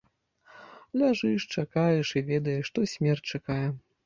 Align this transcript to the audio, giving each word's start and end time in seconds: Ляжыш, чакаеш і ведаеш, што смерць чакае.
Ляжыш, 1.01 1.45
чакаеш 1.57 2.09
і 2.23 2.25
ведаеш, 2.31 2.63
што 2.73 2.79
смерць 2.97 3.23
чакае. 3.31 3.65